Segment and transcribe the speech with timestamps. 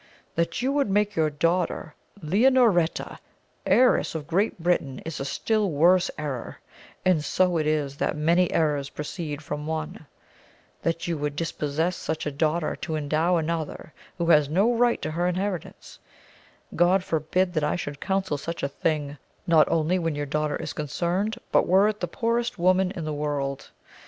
[0.33, 1.93] That you would make your daughter
[2.23, 3.19] Leonoreta
[3.67, 6.59] heiress of Great Britain is a still worse error,
[7.05, 10.07] and so it is that many errors proceed from one;
[10.81, 14.99] that you would dispossess such a daughter, to endow an other, who has no right
[15.03, 15.99] to her inheritance
[16.73, 20.55] I Grod forbid that I should counsel such a thing, not only when your daughter
[20.55, 23.69] is concerned, but were it the poorest woman in the world.